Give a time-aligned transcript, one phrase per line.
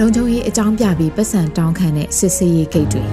[0.00, 3.04] လုံခြုံရေးအကြောင်းပြပြီးပတ်စံတောင်းခံတဲ့စစ်စေးရေးဂိတ်တွေ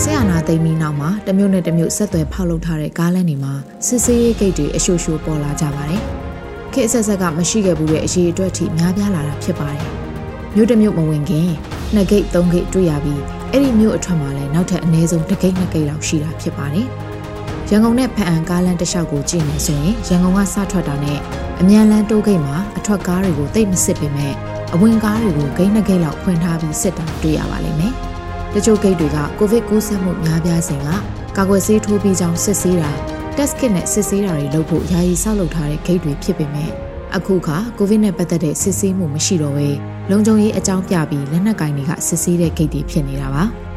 [0.00, 3.54] ဆရာနာသိမ်းပြီးနောက်မှာတမျိုးနဲ့တမျိုးဆက်သွယ်ဖောက်လုပ်ထားတဲ့ကားလမ်းတွေမှာ
[3.86, 6.02] စစ်စေးရေးဂိတ်တွေအရှို့ရှို့ပေါ်လာကြပါတယ်။
[6.72, 9.90] ခေတ်အဆက်ဆက်ကမရှိခဲ့ဘူးတဲ့အရေးအတွက်ထိများပြားလာတာဖြစ်ပါတယ်။
[10.54, 11.48] မြို့တစ်မြို့မဝင်ခင်
[11.94, 13.20] နှစ်ဂိတ်သုံးဂိတ်တွေ့ရပြီး
[13.52, 16.86] အဲ့ဒီမြို့အထွက်မှာလည်းနောက်ထပ်အနည်းဆုံးတစ်ဂိတ်နှစ်ဂိတ်လောက်ရှိတာဖြစ်ပါတယ်။
[17.70, 21.18] ရန်ကုန်နဲ့ဖအံကားလမ်းတစ်လျှောက်ကိုကြည့်နေဆိုရင်ရန်ကုန်ကစထွက်တာနဲ့
[21.60, 24.34] အမြန်လန်းတိုးဂိတ်မှာအထွက်ကားတွေကိုတိတ်မစစ်ပေမဲ့
[24.74, 27.92] အဝင်ကားတွေကိုဂိတ်နှစ်ဂိတ်လောက်ဖွင့်ထားပြီးစစ်တာတွေ့ရပါလိမ့်မယ်။
[28.54, 30.88] တချို့ဂိတ်တွေကကိုဗစ်ကူးစက်မှုများပြားစဉ်က
[31.36, 32.90] ကာကွယ်ဆေးထိုးပြီးကြောင်းစစ်ဆေးတာ
[33.36, 36.70] test kit နဲ့စစ်ဆေးတာတွေလုပ်ဖို့ယာယီဆောက်လုပ်ထားတဲ့ဂိတ်တွေဖြစ်ပေမဲ့
[37.16, 39.68] အခုခါကိုဗစ်နဲ့ပတ်သက်တဲ့စစ်ဆေးမှုမရှိတော့ဘဲ
[40.10, 43.44] လုံခြုံရေးအကြောင်းပြပြီးလက်နက်ကင်တွေကစစ်ဆေးတဲ့ဂိတ်တွေဖြစ်နေတာပါ။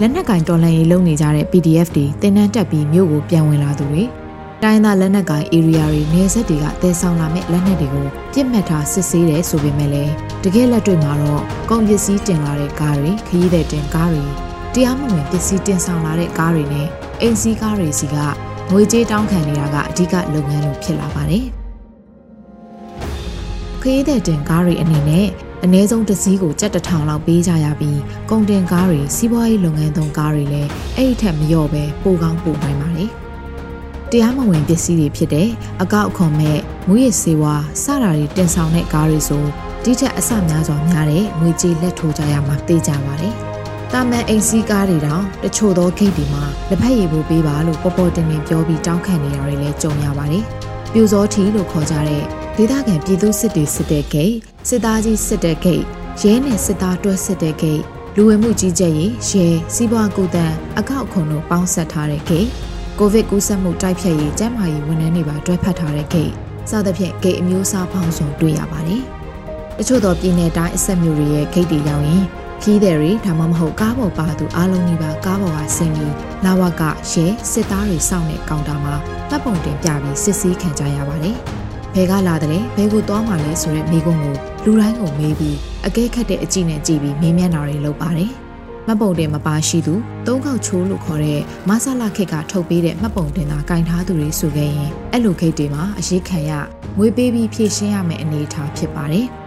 [0.00, 4.02] လက်နက်ကင်တော်လှန်ရေးလုပ်နေကြတဲ့ PDF တွေတင်နန်းတက်ပြီးမြို့ကိုပြန်ဝင်လာသူတွေ
[4.64, 10.12] တိုင်းသားလက်နက်ကိုင် area တွေနေဆက်တွေကတည်ဆောင်လာမဲ့လက်နက်တွေကိုပြစ်မှတ်ထားစစ်ဆေးတယ်ဆိုပေမဲ့လည်း
[10.44, 14.24] တကယ်လက်တွေ့မှာတော့ကုန်ပစ္စည်းတင်လာတဲ့ကားတွေခရီးသည်တင်ကားတွေ
[14.74, 16.88] တရားမဝင်ပစ္စည်းတင်ဆောင်လာတဲ့ကားတွေနဲ့
[17.20, 18.16] အိမ်စီးကားတွေစီက
[18.70, 21.44] ငွေကြေးတောင်းခံနေတာကအဓိကလုပ်ငန်းလိုဖြစ်လာပါတယ်။
[23.82, 25.26] ခရီးသည်တင်ကားတွေအနေနဲ့
[25.64, 33.12] အနည်းဆုံးတစ်စီးကိုကြက်တထောင်လောက်ပေးကြရပြီးကုန်တင်ကားတွေစီးပွားရေးလုပ်ငန်းသုံးကားတွေလည်းအဲ့ဒီထက်မလျော့ပဲပိုကောင်းပိုနိုင်ပါတယ်။
[34.12, 35.48] တရားမဝင်ပစ္စည်းတွေဖြစ်တဲ့
[35.82, 39.44] အကောက်အခွန်မဲ့မူရစ်စေဝါစတာတွေတင်ဆောင်တဲ့ကားတွေဆို
[39.84, 43.34] ဒီထက်အဆများစွာများတဲ့ငွေကြေးလက်ထိုးကြရမှာသိကြပါတယ်။
[43.92, 50.44] တာမန်အိမ်စီးကားတွေတောင်တချို့သောဂိတ်တွေမှာလက်ဖက်ရည်ဖို့ပေးပါလို့ပေါ်ပေါ်တင်တင်ပြောပြီးတောင်းခံနေတာတွေလည်းကြုံရပါတယ်။
[50.92, 52.22] ပြူစောထီလို့ခေါ်ကြတဲ့
[52.56, 54.34] ဒေသခံပြည်သူစစ်တွေစစ်တဲ့ဂိတ်
[54.68, 55.82] စစ်သားကြီးစစ်တဲ့ဂိတ်
[56.22, 57.80] ရဲနဲ့စစ်သားတွဲစစ်တဲ့ဂိတ်
[58.16, 62.48] လူဝင်မှုကြီးကြပ်ရေးရဲစီးပွားကူတန်းအကောက်ခွန်တို့ပေါင်းဆက်ထားတဲ့ဂိတ်
[62.98, 66.30] ကိုဗစ်ကူးစက်မှုတိုက်ဖျက်ရေးကျန်းမာရေးဝန်ထမ်းတွေပါတွဲဖက်ထားတဲ့ဂိတ်
[66.70, 69.02] စသဖြင့်ဂိတ်အမျိုးအစားပေါင်းစုံတွေ့ရပါတယ်။
[69.78, 72.24] တချို့သောပြည်내တိုင်းအဆက်မျိုးတွေရဲ့ဂိတ်တွေရောက်ရင်
[72.62, 76.14] ခီးတဲ့တွေဒါမှမဟုတ်ကားပေါ်ပါသူအားလုံးကြီးပါကားပေါ်ကဆင်းပြီး
[76.44, 78.94] လာဝကရဲစစ်သားတွေစောင့်တဲ့ကောင်တာမှာ
[79.30, 81.36] တပ်ပုံတင်ပြပြီးစစ်ဆေးခံကြရပါတယ်။
[81.94, 88.32] ဘယ်ကလာတယ်ဘယ်ကိုသွားမှလဲဆိုတဲ့မိကုံးကိုလူတိုင်းကိုမေးပြီးအကဲခတ်တဲ့အကြည့်နဲ့ကြည့်ပြီးမေးမြန်းတာတွေလုပ်ပါတယ်။
[88.86, 89.94] မှတ်ပုံတင်မပါရှိသူ
[90.26, 96.52] သုံးခေါက်ချိုးလို့ခေါ်တဲ့မဆလာခက်ကထုတ်ပေးတဲ့မှတ်ပုံတင်သာကင်ထားသူတွေဆိုခဲ့ရင်အဲ့လိုခိတ်တွေမှာအရေးခံရ
[96.98, 99.26] ငွေပေးပြီးဖြည့်ရှင်းရမယ့်အနေအထားဖြစ်ပါတယ်။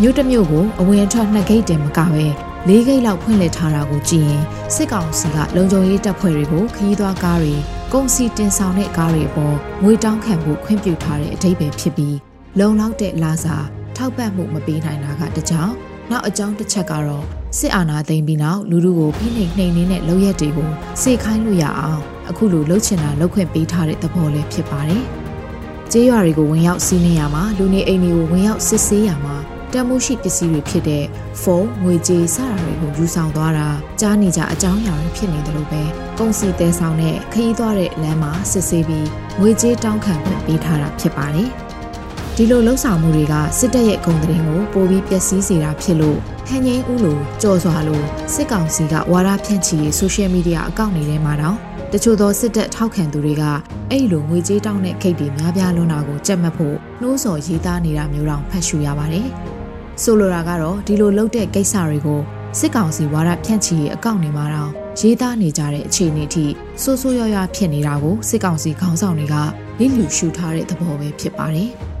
[0.00, 2.26] မြို့တစ်မြို့ကိုအဝင်အထွက်နှစ်ဂိတ်တင်မကပဲ
[2.68, 4.44] လေးဂိတ်လောက်ဖွင့်လှစ်ထားတာကိုကြည့်ရင်
[4.74, 7.54] စစ်ကောင်စီကလုံခြုံရေးတပ်ဖွဲ့တွေကိုခရီးသွားကားတွေ
[7.92, 12.16] ကုန်စီတင်ဆောင်တဲ့ကားတွေအပေါ်ငွေတောင်းခံဖို့ခွင့်ပြုထားတဲ့အဓိပ္ပာယ်ဖြစ်ပြီး
[12.58, 13.56] လုံလောက်တဲ့လာစာ
[13.96, 15.72] ထောက်ပံ့မှုမပေးနိုင်တာကတကြောင်
[16.10, 20.70] နောက်အကြောင်းတစ်ချက်ကတော့ စစ်အာဏာသိမ်းပြီးနောက်လူလူကိုဖိနှိပ်နှိမ်နှင်းတဲ့လုပ်ရက်တွေကို
[21.02, 25.02] စေခိုင်းလို့ရအောင်အခုလိုလှုပ်ချင်တာလှုပ်ခွင့်ပေးထားတဲ့သဘောလေးဖြစ်ပါတယ်။
[25.92, 29.36] ကျေးရွာတွေကိုဝင်ရောက်စီးနှင်းရမှာလူနေအိမ်တွေကိုဝင်ရောက်စစ်ဆေးရမှာ
[29.72, 31.04] တန်မိုးရှိပစ္စည်းတွေဖြစ်တဲ့
[31.42, 33.68] ဖုန်းငွေကြေးစတာတွေကိုယူဆောင်သွားတာ
[34.00, 35.82] ကြားနေကြအကြောင်းအရာတွေဖြစ်နေတယ်လို့ပဲ
[36.18, 39.08] ကုန်စည်တဲဆောင်တဲ့ခရီးသွားတဲ့လမ်းမှာစစ်ဆေးပြီး
[39.40, 41.48] ငွေကြေးတောင်းခံခွင့်ပေးထားတာဖြစ်ပါတယ်။
[42.36, 51.56] ဒီလိုလှုပ်ဆောင်မှုတွေကစစ်တပ်ရဲ့ဂုဏ်သတင်းကိုပိုပြီးပျက်စီးစေတာဖြစ်လို့ ဟန်ငိမ့်ဦးလိုကြော်စွာလို့စစ်ကောင်စီကဝါဒဖြန့်ချီရေးဆိုရှယ်မီဒီယာအကောင့်တွေထဲမှာတော့
[51.92, 53.44] တချို့သောစစ်တပ်ထောက်ခံသူတွေက
[53.90, 59.28] အဲ့လိုငွေကြေးတောင်းတဲ့ခိတ်တွေများပြားလွန်းတာကိုကြက်မှတ်ဖို့နှိုးဆော်ရေးသားနေတာမျိုးတောင်ဖတ်ရှုရပါတယ်။
[60.02, 62.20] ဆိုလိုတာကတော့ဒီလိုလုပ်တဲ့ကိစ္စတွေကို
[62.58, 66.46] စစ်ကောင်စီဝါဒဖြန့်ချီရေးအကောင့်တွေမှာတော့ရေးသားနေကြတဲ့အခြေအနေထိ
[66.82, 69.36] ဆိုးဆိုးရွားရွားဖြစ်နေတာကိုစစ်ကောင်စီခေါင်းဆောင်တွေက
[69.78, 71.70] လိလူရှုထားတဲ့သဘောပဲဖြစ်ပါတယ်။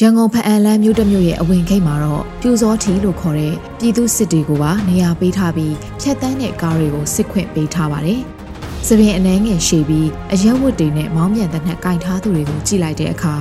[0.00, 8.20] ရန်ကုန်ဖအံလန်းမြို့တစ်မြို့ရဲ့အဝင်ဂိတ်မှာတော့ပြူစောထီလို့ခေါ်တဲ့ပြည်သူစစ်တွေကိုပါနေရာပေးထားပြီးဖြတ်တန်းတဲ့ကားတွေကိုစစ်ခွင့်ပေးထားပါတယ်။
[8.86, 13.34] စပင်အနှဲငယ်ရှည်ပြီးအရက်ဝတ်တွေနဲ့မောင်းပြန်တဲ့နှက်ကင်ထားသူတွေကိုကြည့်လိုက်တဲ့အခါ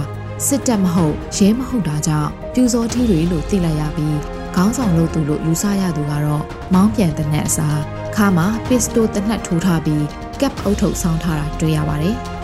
[0.47, 4.17] စစ်တပ်မဟုတ်ရဲမဟုတ်တာကြောင့်ပြူစောထီတွေလို့သိလိုက်ရပြီး
[4.55, 7.79] ခေါင်းဆောင်လို့သူလို့ယူဆရသူကတော့မောင်းပြန်တဲ့နှက်အစား
[8.15, 10.05] ခါမှာပစ္စတိုတနက်ထိုးထားပြီး
[10.41, 12.17] ကပ်အုပ်ထုတ်ဆောင်းထားတာတွေ့ရပါတယ်။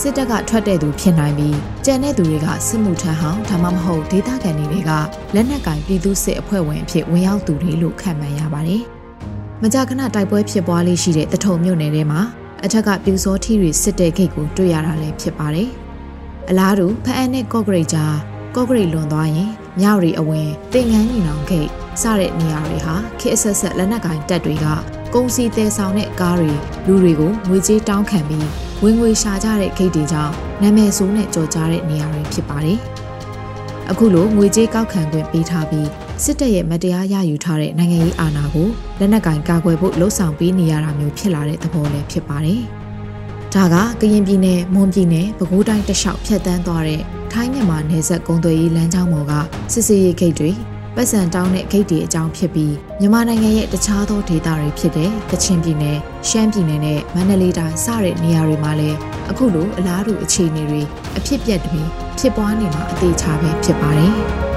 [0.00, 4.90] စစ်တပ်ကထွက်တဲ့သူဖြစ်နိုင်ပြီးကြံတဲ့သူတွေကစစ်မှုထမ်းဟောင်းဒါမှမဟုတ်ဒေသခံတွေက
[5.34, 8.82] လက်နက်ကင်ပြည်သူစစ်အဖွဲ့ဝင်အဖြစ်ဝင်ရောက်သူတွေလို့ခန့်မှန်းရပါတယ်။
[9.62, 12.20] မကြာခဏတိုက်ပွဲဖြစ်ပွားလေးရှိတဲ့တထုံမြို့နယ်ထဲမှာ
[12.64, 15.68] အထက်ကပြူစောထီတွေစစ်တဲ့ဂိတ်ကိုတွေ့ရတာလည်းဖြစ်ပါတယ်။
[16.48, 18.16] အလားတူဖအံနဲ့ကော့ဂရိတ်ကြား
[18.54, 19.50] ကော့ဂရိတ်လွန်သွားရင်
[19.80, 21.68] မြောက်ရီအဝင်တင်ငန်းညီနောင်ဂိတ်
[22.02, 24.66] စတဲ့နေရာတွေဟာခေအဆက်ဆက်လက်နက်ကင်တပ်တွေက
[25.14, 26.52] ကုန်စည်တဲဆောင်တဲ့ကားတွေ
[26.86, 30.32] လူတွေကိုငွေကြေးတောင်းခံပြီး ဝင်ငွေရှာကြတဲ့ဂိတ်တွေကြောင့်
[30.62, 32.78] နာမည်ဆိုးနဲ့ကြော်ကြားတဲ့နေရာတွေဖြစ်ပါတယ်။
[33.90, 35.88] အခုလိုငွေကြေးကောက်ခံခွင့်ပေးထားပြီး
[36.24, 38.68] စစ်တပ်ရဲ့မတရားရယူထားတဲ့နိုင်ငံရေးအာဏာကို
[38.98, 42.62] လက်နက်ကင်ကာကွယ်ဖို့လှုံ့ဆော်ပေးနေရတာမျိုးဖြစ်လာတဲ့သဘောလည်းဖြစ်ပါတယ်။
[43.54, 47.02] ဒါကကရင်ပြည်နယ်မွန်ပြည်နယ်ပဲခူးတိုင်းတလျှောက်ဖြတ်တန်းသွားတဲ့
[47.32, 49.32] ထိုင်းမြန်မာနယ်စပ်ကုန်းသွယ်ရေးလမ်းကြောင်းပေါ်က
[49.72, 50.50] စစ်စေးရေးဂိတ်တွေ
[50.98, 55.96] ပတ်စံတောင်းတဲ့ဂိတ်တွေအကြောင်းဖြစ်ပြီးမြန်မာနိုင်ငံရဲ့တခြားသောဒေသတွေဖြစ်တဲ့ကချင်ပြည်နယ်၊
[56.28, 58.98] ရှမ်းပြည်နယ်နဲ့မန္တလေးတိုင်းစတဲ့နေရာတွေမှာလည်း
[59.30, 60.82] အခုလိုအလားတူအခြေအနေတွေ
[61.16, 61.80] အဖြစ်ပြက်တွေ
[62.18, 64.16] ဖြစ်ပွားနေမှာအသေးချာပဲဖြစ်ပါတယ်။